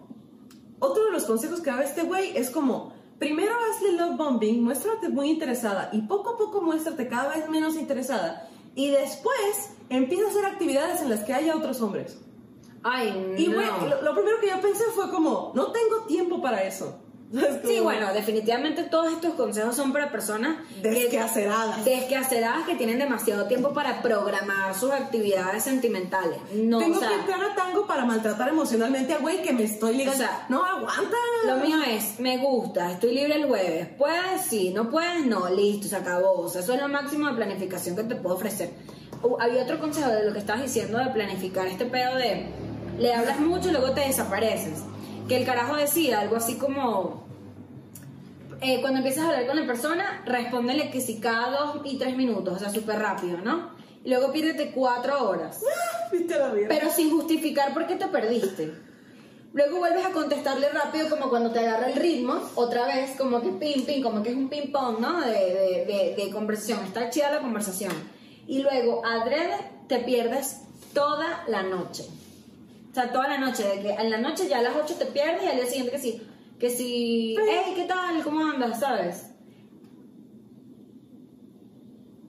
[0.80, 5.10] otro de los consejos que da este güey es como, primero hazle love bombing, muéstrate
[5.10, 10.30] muy interesada y poco a poco muéstrate cada vez menos interesada y después empieza a
[10.30, 12.18] hacer actividades en las que haya otros hombres.
[12.84, 13.56] Ay, Y no.
[13.56, 17.01] güey, lo, lo primero que yo pensé fue como, no tengo tiempo para eso.
[17.66, 21.86] Sí, bueno, definitivamente todos estos consejos son para personas Desquaceradas.
[21.86, 26.38] desquaceradas que tienen demasiado tiempo para programar sus actividades sentimentales.
[26.54, 29.64] No, Tengo o sea, que entrar a tango para maltratar emocionalmente al güey que me
[29.64, 30.24] estoy ligando.
[30.24, 31.16] O sea, no aguanta.
[31.46, 33.88] Lo mío es, me gusta, estoy libre el jueves.
[33.98, 34.42] ¿Puedes?
[34.50, 36.42] Sí, no puedes, no, listo, se acabó.
[36.42, 38.72] O sea, eso es lo máximo de planificación que te puedo ofrecer.
[39.24, 42.48] Uh, había otro consejo de lo que estabas diciendo de planificar este pedo de
[43.00, 44.80] le hablas mucho y luego te desapareces.
[45.28, 47.26] Que el carajo decida algo así como.
[48.62, 52.16] eh, cuando empiezas a hablar con la persona, respóndele que sí cada dos y tres
[52.18, 53.70] minutos, o sea, súper rápido, ¿no?
[54.04, 55.62] Y luego pídete cuatro horas
[56.12, 56.66] Viste la vida.
[56.70, 58.74] pero sin justificar por qué te perdiste.
[59.54, 63.50] Luego vuelves a contestarle rápido como cuando te agarra el ritmo, otra vez como que
[63.50, 65.20] ping, ping, como que es un ping pong, ¿no?
[65.22, 67.92] De, de, de, de conversación, está chida la conversación.
[68.48, 69.56] Y luego, adrede,
[69.88, 70.62] te pierdes
[70.94, 72.06] toda la noche.
[72.92, 75.06] O sea, toda la noche, de que en la noche ya a las 8 te
[75.06, 76.22] pierdes y al día siguiente que sí,
[76.60, 78.22] que sí, hey, ¿qué tal?
[78.22, 78.82] ¿Cómo andas?
[78.82, 79.28] ¿Sabes?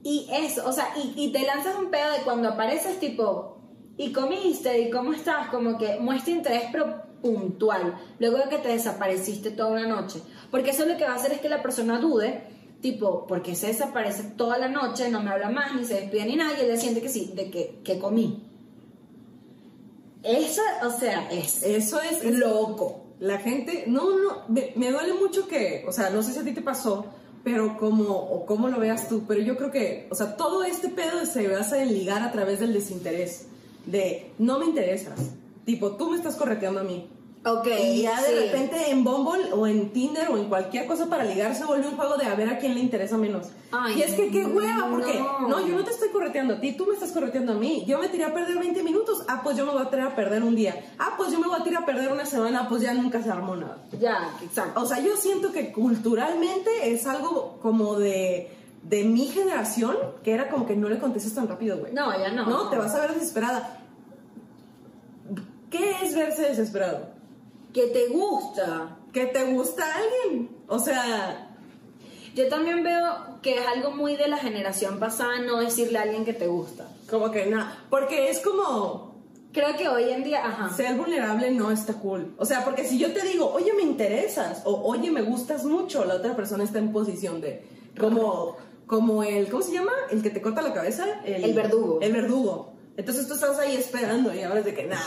[0.04, 3.58] Y eso, o sea, y, y te lanzas un pedo de cuando apareces tipo,
[3.96, 8.68] y comiste, y cómo estás, como que muestra interés pero puntual, luego de que te
[8.68, 10.20] desapareciste toda una noche.
[10.50, 12.44] Porque eso lo que va a hacer es que la persona dude,
[12.80, 16.36] tipo, porque se desaparece toda la noche, no me habla más, ni se despide ni
[16.36, 18.51] nada, y él siente que sí, de que, que comí.
[20.22, 23.04] Eso, o sea, es Eso es, loco.
[23.18, 26.44] La gente, no, no, me, me duele mucho que, o sea, no sé si a
[26.44, 27.06] ti te pasó,
[27.44, 30.88] pero como, o cómo lo veas tú, pero yo creo que, o sea, todo este
[30.88, 33.46] pedo se basa en ligar a través del desinterés,
[33.86, 35.18] de no me interesas,
[35.64, 37.08] tipo, tú me estás correteando a mí.
[37.44, 37.66] Ok.
[37.66, 38.34] Y ya de sí.
[38.34, 41.96] repente en Bumble o en Tinder o en cualquier cosa para ligar se vuelve un
[41.96, 43.48] juego de a ver a quién le interesa menos.
[43.72, 45.48] Ay, y es que qué hueva, porque no.
[45.48, 45.66] no.
[45.66, 47.84] yo no te estoy correteando a ti, tú me estás correteando a mí.
[47.86, 50.16] Yo me tiré a perder 20 minutos, ah, pues yo me voy a tirar a
[50.16, 50.84] perder un día.
[50.98, 53.20] Ah, pues yo me voy a tirar a perder una semana, ah, pues ya nunca
[53.22, 53.78] se armó nada.
[53.98, 54.80] Ya, exacto.
[54.80, 58.50] O sea, yo siento que culturalmente es algo como de
[58.82, 61.92] de mi generación, que era como que no le contestes tan rápido, güey.
[61.92, 62.46] No, ya no.
[62.46, 63.78] No, te vas a ver desesperada.
[65.70, 67.11] ¿Qué es verse desesperado?
[67.72, 68.98] Que te gusta.
[69.12, 70.50] ¿Que te gusta alguien?
[70.68, 71.48] O sea,
[72.34, 76.24] Yo también veo que es algo muy de la generación pasada no decirle a alguien
[76.24, 76.86] que te gusta.
[77.10, 77.84] como que nada.
[77.90, 79.12] Porque es como,
[79.52, 80.74] Creo que hoy en día, ajá.
[80.74, 82.34] ser vulnerable no está cool.
[82.38, 86.06] O sea, porque si yo te digo, oye, me interesas, o oye, me gustas mucho,
[86.06, 87.62] la otra persona está en posición de,
[88.00, 88.56] como,
[88.86, 89.92] como el, ¿cómo se llama?
[90.10, 91.04] El que te corta la cabeza.
[91.26, 91.98] El verdugo.
[92.00, 92.71] El verdugo.
[92.96, 95.02] Entonces tú estás ahí esperando y ahora es de que, nada.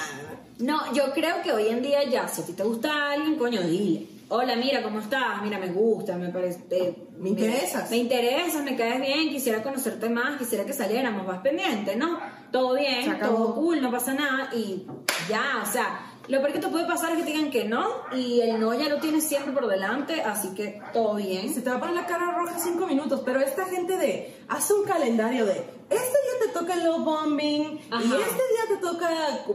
[0.60, 3.62] No, yo creo que hoy en día ya, si a ti te gusta alguien, coño,
[3.62, 4.08] dile.
[4.28, 5.42] Hola, mira, ¿cómo estás?
[5.44, 6.64] Mira, me gusta, me parece...
[6.72, 7.92] eh, Me interesas.
[7.92, 12.20] Me interesas, me caes bien, quisiera conocerte más, quisiera que saliéramos, vas pendiente, ¿no?
[12.52, 14.88] Todo bien, todo cool, no pasa nada y
[15.30, 17.86] ya, o sea, lo peor que te puede pasar es que te digan que no
[18.16, 21.54] y el no ya lo tienes siempre por delante, así que todo bien.
[21.54, 24.74] Se te va a poner la cara roja cinco minutos, pero esta gente de, hace
[24.74, 26.15] un calendario de, este
[26.60, 28.04] toca el bombing, Ajá.
[28.04, 29.10] y este día te toca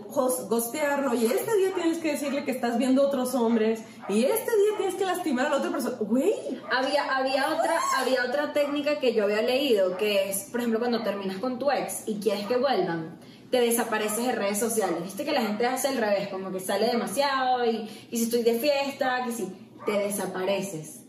[0.08, 4.50] gos- gostearlo, y este día tienes que decirle que estás viendo otros hombres, y este
[4.56, 5.96] día tienes que lastimar a la otra persona.
[6.00, 6.32] Güey,
[6.70, 11.02] Había, había, otra, había otra técnica que yo había leído, que es, por ejemplo, cuando
[11.02, 13.18] terminas con tu ex y quieres que vuelvan,
[13.50, 15.02] te desapareces de redes sociales.
[15.02, 18.42] Viste que la gente hace al revés, como que sale demasiado y, y si estoy
[18.44, 19.48] de fiesta, que si
[19.86, 20.99] te desapareces.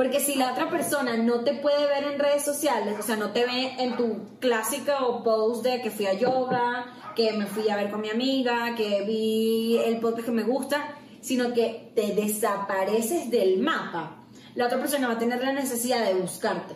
[0.00, 3.32] Porque si la otra persona no te puede ver en redes sociales, o sea, no
[3.32, 7.68] te ve en tu clásica o post de que fui a yoga, que me fui
[7.68, 12.14] a ver con mi amiga, que vi el podcast que me gusta, sino que te
[12.14, 16.74] desapareces del mapa, la otra persona va a tener la necesidad de buscarte.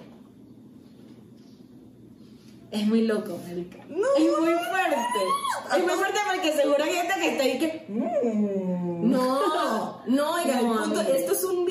[2.71, 3.79] Es muy loco, marica.
[3.79, 4.97] Es muy fuerte.
[5.77, 7.87] Es muy fuerte porque seguro hay gente que está ahí que...
[7.89, 9.11] mm.
[9.11, 10.45] no, no,
[10.87, 11.65] No, esto es un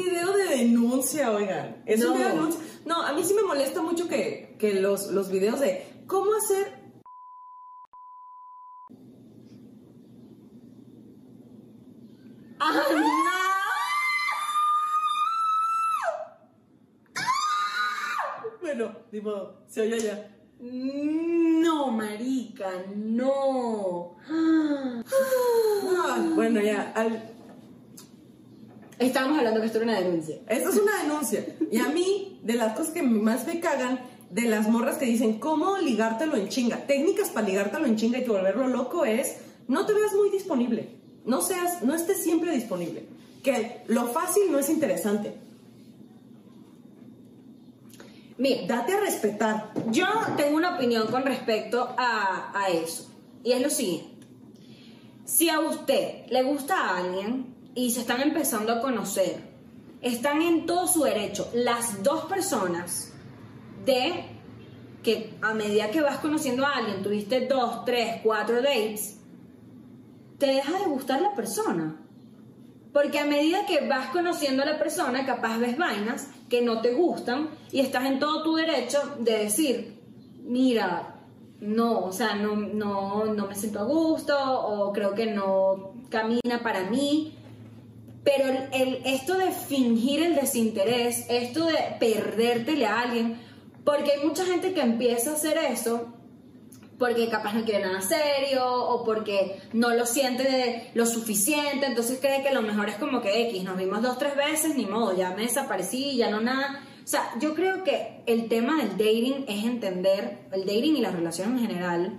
[0.63, 1.82] denuncia, oigan.
[1.86, 2.13] Es No.
[2.13, 2.62] denuncia.
[3.06, 6.82] A mí sí me molesta mucho que, que los, los videos de cómo hacer
[12.60, 13.04] ¡Ah, no!
[18.62, 20.30] Bueno, tipo, se oye ya.
[20.60, 24.15] No, marica, no.
[24.30, 25.04] Ah,
[26.36, 26.93] bueno, ya.
[26.95, 27.33] al-
[29.08, 30.38] Estábamos hablando que esto era una denuncia.
[30.48, 31.46] Esto es una denuncia.
[31.72, 35.39] Y a mí, de las cosas que más me cagan, de las morras que dicen
[35.39, 36.88] cómo ligártelo en chinga.
[36.88, 39.38] Técnicas para ligártelo en chinga y volverlo loco es
[39.68, 40.89] no te veas muy disponible.
[41.26, 43.06] No seas, no estés siempre disponible.
[43.44, 45.36] Que lo fácil no es interesante.
[48.38, 49.74] Mira, Date a respetar.
[49.92, 53.12] yo tengo una opinión con respecto a, a eso.
[53.44, 54.10] Y es lo siguiente.
[55.26, 59.42] Si a usted le gusta a alguien y se están empezando a conocer,
[60.02, 63.14] están en todo su derecho las dos personas
[63.86, 64.26] de
[65.02, 69.20] que a medida que vas conociendo a alguien, tuviste dos, tres, cuatro dates,
[70.38, 72.00] te deja de gustar la persona.
[72.94, 76.94] Porque a medida que vas conociendo a la persona, capaz ves vainas que no te
[76.94, 80.00] gustan y estás en todo tu derecho de decir,
[80.44, 81.16] mira,
[81.60, 86.62] no, o sea, no, no, no me siento a gusto o creo que no camina
[86.62, 87.36] para mí.
[88.24, 93.38] Pero el, esto de fingir el desinterés, esto de perdértele a alguien,
[93.84, 96.14] porque hay mucha gente que empieza a hacer eso
[96.98, 102.20] porque capaz no quiere nada serio o porque no lo siente de lo suficiente, entonces
[102.22, 105.14] cree que lo mejor es como que X, nos vimos dos, tres veces, ni modo,
[105.14, 106.82] ya me desaparecí, ya no nada.
[107.04, 111.14] O sea, yo creo que el tema del dating es entender, el dating y las
[111.14, 112.14] relaciones en general,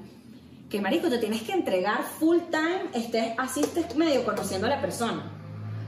[0.69, 4.81] que marico, te tienes que entregar full time, estés, así estés medio conociendo a la
[4.83, 5.34] persona.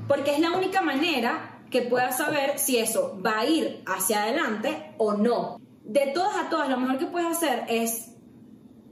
[0.09, 4.95] Porque es la única manera que puedas saber si eso va a ir hacia adelante
[4.99, 5.61] o no.
[5.85, 8.11] De todas a todas, lo mejor que puedes hacer es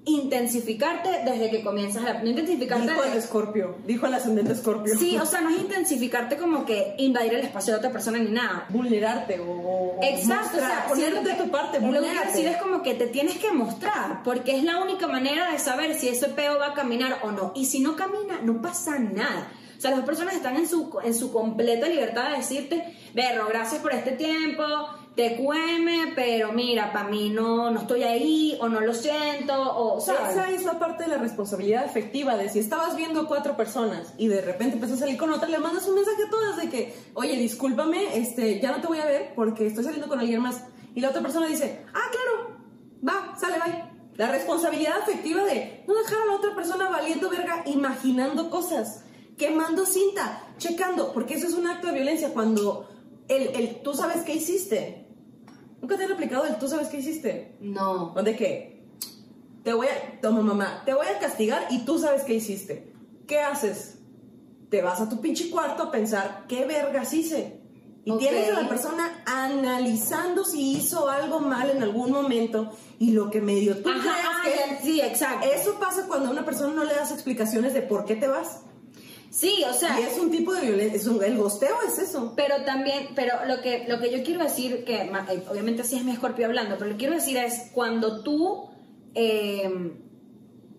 [0.07, 2.23] intensificarte desde que comienzas la...
[2.23, 2.89] No intensificarte...
[2.89, 3.77] Dijo el escorpio.
[3.87, 4.99] Dijo el ascendente escorpio.
[4.99, 8.31] Sí, o sea, no es intensificarte como que invadir el espacio de otra persona ni
[8.31, 8.67] nada.
[8.69, 13.07] vulnerarte o, Exacto, o sea, ponerte de tu parte, Lo que es como que te
[13.07, 16.75] tienes que mostrar, porque es la única manera de saber si ese peo va a
[16.75, 17.53] caminar o no.
[17.55, 19.49] Y si no camina, no pasa nada.
[19.85, 23.83] Sea, las dos personas están en su, en su completa libertad de decirte, Berro, gracias
[23.83, 24.65] por este tiempo,
[25.15, 30.01] te cueme, pero mira, para mí no, no estoy ahí, o no lo siento, o,
[30.01, 30.31] ¿sabes?
[30.31, 34.29] esa es la parte de la responsabilidad afectiva de si estabas viendo cuatro personas y
[34.29, 36.95] de repente empiezas a salir con otra, le mandas un mensaje a todas de que,
[37.13, 40.65] oye, discúlpame, este, ya no te voy a ver porque estoy saliendo con alguien más.
[40.95, 42.57] Y la otra persona dice, ah, claro,
[43.07, 43.85] va, sale, bye.
[44.15, 49.05] La responsabilidad afectiva de no dejar a la otra persona valiendo verga, imaginando cosas,
[49.37, 52.89] quemando cinta, checando, porque eso es un acto de violencia cuando
[53.29, 55.07] el, el, tú sabes qué hiciste.
[55.81, 57.57] ¿Nunca te han aplicado el tú sabes qué hiciste?
[57.61, 58.13] No.
[58.15, 58.83] ¿O de qué?
[59.63, 60.21] Te voy a...
[60.21, 60.83] Toma, mamá.
[60.85, 62.93] Te voy a castigar y tú sabes qué hiciste.
[63.27, 63.99] ¿Qué haces?
[64.71, 67.61] Te vas a tu pinche cuarto a pensar, ¿qué vergas hice?
[68.05, 68.19] Y Ok.
[68.19, 73.41] tienes a la persona analizando si hizo algo mal en algún momento y lo que
[73.41, 74.01] medio tú Ajá,
[74.43, 74.75] creas que...
[74.75, 75.47] ya- sí, exacto.
[75.55, 78.63] Eso pasa cuando a una persona no le das explicaciones de por qué te vas.
[79.35, 80.97] Sí, o sea, Y es un tipo de violencia.
[80.97, 82.35] Es un- el gosteo es eso.
[82.37, 86.05] pero también, pero lo que, lo que yo quiero decir, que eh, obviamente sí es
[86.05, 88.69] mi escorpio hablando, pero lo que quiero decir es cuando tú,
[89.17, 89.93] eh,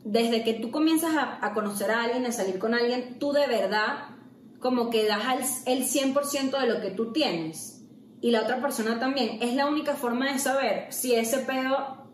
[0.06, 3.46] desde que tú comienzas a, a conocer a alguien, a salir con alguien, tú de
[3.48, 4.10] verdad
[4.60, 7.82] como que das al- el 100% de lo que tú tienes
[8.22, 12.06] y la otra persona también, es la única forma de saber si ese pedo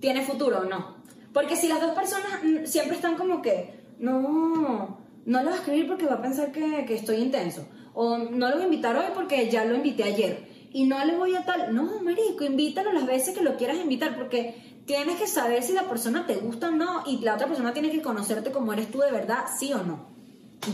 [0.00, 0.96] tiene futuro o no.
[1.34, 5.86] Porque si las dos personas siempre están como que, no, no lo voy a escribir
[5.88, 7.66] porque va a pensar que, que estoy intenso.
[7.94, 10.48] O no lo voy a invitar hoy porque ya lo invité ayer.
[10.72, 11.74] Y no le voy a tal.
[11.74, 15.88] No, marico, invítalo las veces que lo quieras invitar porque tienes que saber si la
[15.88, 18.98] persona te gusta o no y la otra persona tiene que conocerte como eres tú
[18.98, 20.13] de verdad, sí o no.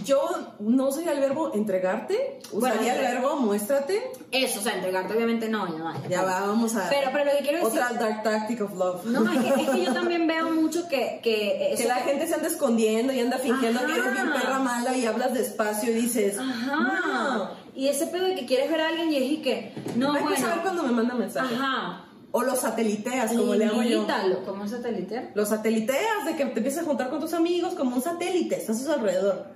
[0.05, 0.21] Yo
[0.61, 4.01] no usaría el verbo entregarte, Bueno, usaría el entre- verbo muéstrate.
[4.31, 5.95] Eso, o sea, entregarte obviamente no, ya va.
[6.09, 6.89] Ya va, vamos a...
[6.89, 7.81] Pero, pero lo que quiero decir...
[7.83, 9.05] Otra dark tactic of love.
[9.07, 11.19] No, es que, es que yo también veo mucho que...
[11.25, 14.41] Que, que la gente se anda escondiendo y anda fingiendo que eres bien Ajá.
[14.41, 16.77] perra mala y hablas despacio y dices, Ajá.
[16.77, 17.51] "No".
[17.75, 20.19] Y ese pedo de que quieres ver a alguien y es y que, no, Hay
[20.19, 20.37] que bueno.
[20.47, 21.53] saber cuando me manda mensaje.
[21.57, 22.05] Ajá.
[22.33, 24.07] O los sateliteas, como le hago yo.
[24.47, 25.31] ¿Cómo satélite?
[25.35, 28.81] Los sateliteas, de que te empiezas a juntar con tus amigos como un satélite, estás
[28.83, 29.47] a su alrededor.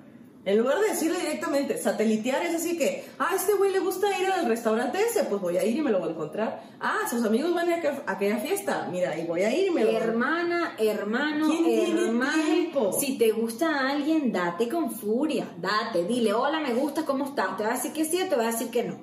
[0.46, 4.06] En lugar de decirle directamente, satelitear es así que, ah, a este güey le gusta
[4.20, 6.62] ir al restaurante ese, pues voy a ir y me lo voy a encontrar.
[6.80, 9.70] Ah, sus amigos van a, aqu- a aquella fiesta, mira, y voy a ir y
[9.70, 12.92] me lo Hermana, hermano, ¿Quién tiene hermano.
[12.92, 15.48] Si te gusta a alguien, date con furia.
[15.58, 16.04] Date.
[16.04, 17.56] Dile, hola, me gusta, ¿cómo estás?
[17.56, 18.98] Te va a decir que sí o te va a decir que no.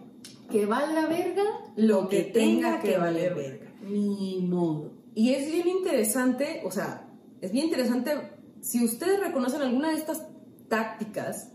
[0.52, 1.44] Que valga verga
[1.76, 3.72] Lo que tenga que valer verga.
[3.82, 4.92] Ni modo.
[5.16, 7.08] Y es bien interesante, o sea,
[7.42, 8.12] es bien interesante,
[8.62, 10.28] si ustedes reconocen alguna de estas
[10.72, 11.50] tácticas,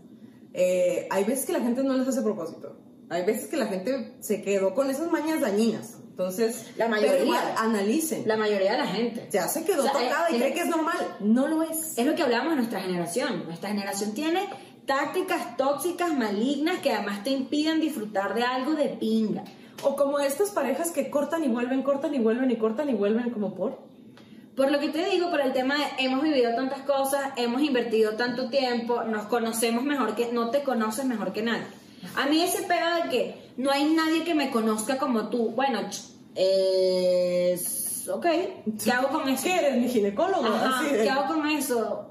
[0.53, 2.77] eh, hay veces que la gente no les hace a propósito.
[3.09, 5.95] Hay veces que la gente se quedó con esas mañas dañinas.
[6.09, 7.23] Entonces, La mayoría.
[7.23, 8.23] igual, analicen.
[8.27, 9.27] La mayoría de la gente.
[9.31, 10.97] Ya se quedó O sea, tocada y es- cree que es normal.
[11.19, 11.97] No lo es.
[11.97, 13.43] Es lo que hablamos de nuestra generación.
[13.45, 14.47] Nuestra generación tiene
[14.87, 19.43] tácticas tóxicas, malignas, que además te impiden disfrutar de algo de pinga.
[19.83, 23.29] O como estas parejas que cortan y vuelven, cortan y vuelven y cortan y vuelven,
[23.29, 23.77] como por.
[24.57, 28.13] Por lo que te digo, por el tema de hemos vivido tantas cosas, hemos invertido
[28.13, 31.61] tanto tiempo, nos conocemos mejor que, no te conoces mejor que nadie.
[32.15, 35.81] A mí ese pedo de que no hay nadie que me conozca como tú, bueno,
[36.33, 38.25] es, ok,
[38.83, 39.43] ¿qué hago con eso?
[39.43, 40.45] ¿Qué eres mi ginecólogo?
[40.47, 42.09] Ajá, Así de- ¿qué hago con eso?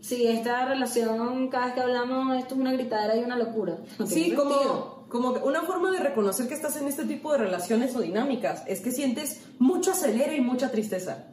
[0.00, 3.78] Sí, esta relación, cada vez que hablamos, esto es una gritadera y una locura.
[4.00, 7.94] No Sí, como, como una forma de reconocer que estás en este tipo de relaciones
[7.94, 11.26] o dinámicas es que sientes mucho acelere y mucha tristeza.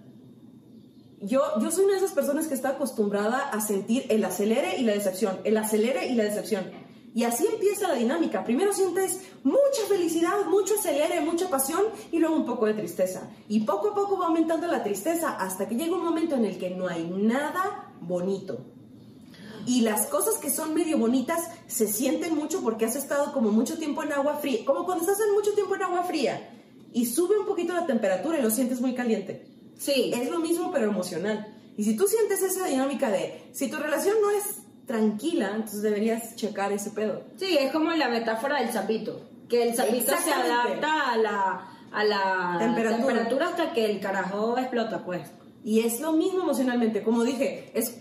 [1.21, 4.83] Yo, yo soy una de esas personas que está acostumbrada a sentir el acelere y
[4.83, 6.69] la decepción, el acelere y la decepción.
[7.15, 8.43] Y así empieza la dinámica.
[8.43, 13.29] Primero sientes mucha felicidad, mucho acelere, mucha pasión y luego un poco de tristeza.
[13.47, 16.57] Y poco a poco va aumentando la tristeza hasta que llega un momento en el
[16.57, 18.65] que no hay nada bonito.
[19.65, 23.77] Y las cosas que son medio bonitas se sienten mucho porque has estado como mucho
[23.77, 26.51] tiempo en agua fría, como cuando estás en mucho tiempo en agua fría
[26.91, 29.54] y sube un poquito la temperatura y lo sientes muy caliente.
[29.77, 31.53] Sí, Es lo mismo pero emocional.
[31.77, 36.35] Y si tú sientes esa dinámica de, si tu relación no es tranquila, entonces deberías
[36.35, 37.23] checar ese pedo.
[37.37, 42.03] sí, es como la metáfora del sapito, que el sapito se adapta a la, a
[42.03, 42.97] la Temperatura.
[42.97, 45.29] temperatura hasta que el carajo explota, pues.
[45.63, 47.03] Y es lo mismo emocionalmente.
[47.03, 47.95] Como dije, es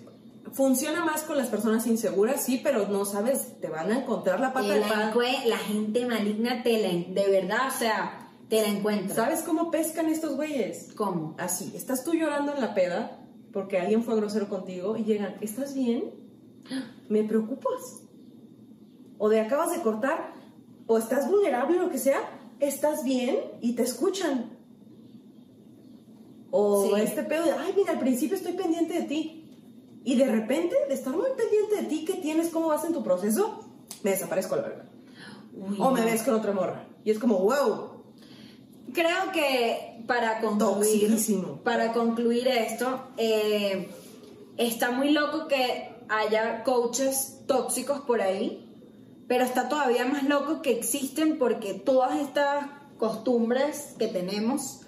[0.55, 4.53] funciona más con las personas inseguras, sí, pero no sabes, te van a encontrar la
[4.53, 5.13] pata de la
[5.47, 6.71] la gente maligna te
[7.09, 8.24] de verdad, o sea,
[8.57, 9.14] te la encuentra.
[9.14, 10.93] ¿Sabes cómo pescan estos güeyes?
[10.95, 11.35] ¿Cómo?
[11.38, 13.21] Así, estás tú llorando en la peda
[13.53, 16.05] porque alguien fue grosero contigo y llegan, ¿estás bien?
[17.09, 18.03] Me preocupas.
[19.19, 20.33] O de acabas de cortar,
[20.87, 22.19] o estás vulnerable, lo que sea,
[22.61, 23.37] ¿estás bien?
[23.61, 24.51] Y te escuchan.
[26.51, 27.01] O Sí.
[27.03, 29.40] este pedo de, ay, mira, al principio estoy pendiente de ti.
[30.05, 32.51] Y de repente, de estar muy pendiente de ti, ¿qué tienes?
[32.51, 33.61] ¿Cómo vas en tu proceso?
[34.03, 34.85] Me desaparezco la verdad.
[35.55, 36.87] Uy, O me ves con otra morra.
[37.05, 37.93] Y es como, wow,
[38.95, 41.18] Creo que para concluir,
[41.64, 43.88] para concluir esto, eh,
[44.57, 48.64] está muy loco que haya coaches tóxicos por ahí,
[49.26, 52.66] pero está todavía más loco que existen porque todas estas
[52.97, 54.82] costumbres que tenemos,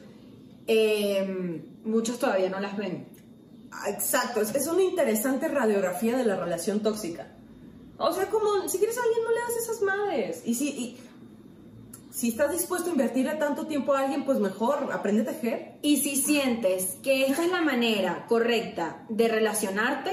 [0.68, 3.08] eh, muchos todavía no las ven.
[3.72, 7.32] Ah, Exacto, es, es una interesante radiografía de la relación tóxica.
[7.98, 10.42] O sea, como si quieres a alguien no le das esas madres.
[10.44, 11.00] Y si, y
[12.16, 15.74] si estás dispuesto a invertirle tanto tiempo a alguien, pues mejor aprende a tejer.
[15.82, 20.12] Y si sientes que esta es la manera correcta de relacionarte,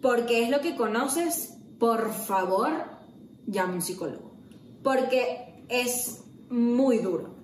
[0.00, 2.70] porque es lo que conoces, por favor,
[3.46, 4.32] llama a un psicólogo.
[4.84, 7.34] Porque es muy duro.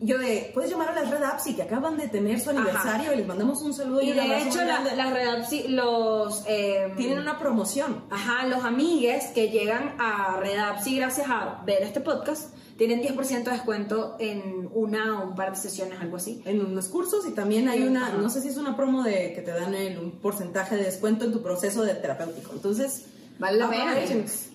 [0.00, 3.16] Yo de, puedes llamar a las Red Apps que acaban de tener su aniversario y
[3.18, 6.44] les mandamos un saludo y, Y de hecho, la- las redacci- los...
[6.48, 8.04] eh, tienen una promoción.
[8.10, 13.50] Ajá, los amigues que llegan a Redapsi gracias a ver este podcast tienen 10% de
[13.56, 16.42] descuento en una o un par de sesiones, algo así.
[16.44, 18.16] en unos cursos y también hay una, Ajá.
[18.18, 21.24] no sé si es una promo de que te dan el- un porcentaje de descuento
[21.24, 22.52] en tu proceso de terapéutico.
[22.54, 23.06] Entonces,
[23.38, 23.94] Vale la pena.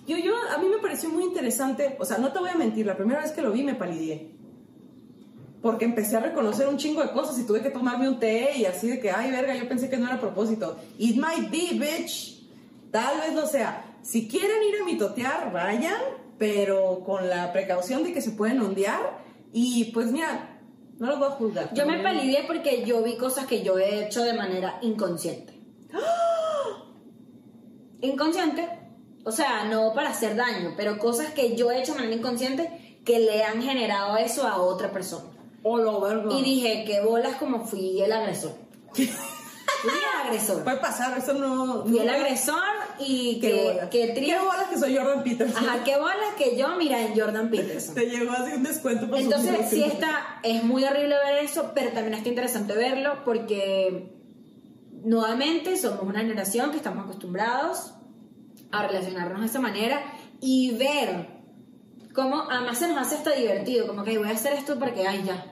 [0.06, 2.86] Yo, yo, a mí me pareció muy interesante, o sea, no te voy a mentir,
[2.86, 4.30] la primera vez que lo vi me palideé.
[5.60, 8.64] Porque empecé a reconocer un chingo de cosas y tuve que tomarme un té y
[8.64, 10.78] así de que, ay, verga, yo pensé que no era a propósito.
[10.98, 12.40] It might be, bitch.
[12.92, 13.84] Tal vez lo sea.
[14.02, 16.00] Si quieren ir a mitotear, vayan,
[16.38, 19.18] pero con la precaución de que se pueden ondear.
[19.52, 20.60] Y pues mira,
[20.98, 21.74] no los voy a juzgar.
[21.74, 25.54] Yo me palideé porque yo vi cosas que yo he hecho de manera inconsciente.
[28.00, 28.68] Inconsciente,
[29.24, 33.00] o sea, no para hacer daño, pero cosas que yo he hecho de manera inconsciente
[33.04, 35.30] que le han generado eso a otra persona.
[35.64, 36.32] Oh, lo verga.
[36.38, 38.52] Y dije, qué bolas como fui el agresor.
[39.82, 40.64] fui el agresor.
[40.64, 41.84] Puede pasar, eso no.
[41.84, 42.62] Fui el agresor
[42.98, 43.88] y Qué que, bolas.
[43.90, 45.68] que Qué bolas que soy Jordan Peterson.
[45.68, 47.94] Ajá, qué bolas que yo, mira, en Jordan Peterson.
[47.94, 51.90] Te llegó así un descuento por Entonces, sí está, es muy horrible ver eso, pero
[51.92, 54.12] también está interesante verlo porque
[55.04, 57.94] nuevamente somos una generación que estamos acostumbrados
[58.72, 60.02] a relacionarnos de esa manera
[60.40, 61.28] y ver
[62.14, 65.06] cómo además se nos hace hasta divertido, como que "Ay, voy a hacer esto porque,
[65.06, 65.46] ay, ya,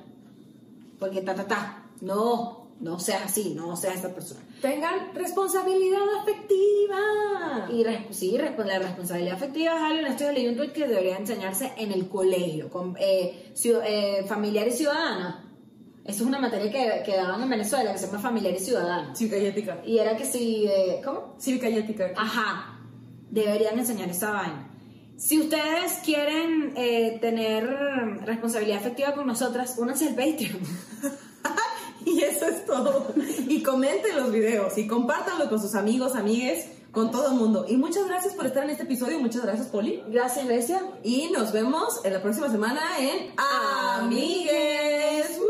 [0.99, 1.83] porque ta, ta, ta.
[2.01, 4.41] No, no seas así, no seas esa persona.
[4.61, 7.69] Tengan responsabilidad afectiva.
[7.73, 11.17] Y res- sí, la responsabilidad afectiva es algo en esto leí un tweet que debería
[11.17, 13.53] enseñarse en el colegio, con, eh,
[13.87, 15.43] eh, familiar y ciudadana.
[16.05, 19.15] Eso es una materia que, que daban en Venezuela que se llama familiar y ciudadana.
[19.17, 19.83] Cívica y ética.
[19.85, 21.35] Y era que si, eh, ¿cómo?
[21.41, 22.13] Cívica y ética.
[22.17, 22.79] Ajá,
[23.31, 24.71] deberían enseñar esa vaina.
[25.17, 27.67] Si ustedes quieren eh, tener
[28.25, 30.61] responsabilidad afectiva con nosotras, únanse al Patreon.
[32.07, 33.13] Y eso es todo.
[33.49, 37.67] Y comenten los videos y compártanlo con sus amigos, amigues, con todo el mundo.
[37.69, 39.19] Y muchas gracias por estar en este episodio.
[39.19, 40.03] Muchas gracias, Poli.
[40.09, 40.83] Gracias, Grecia.
[41.03, 45.41] Y nos vemos en la próxima semana en Amigues.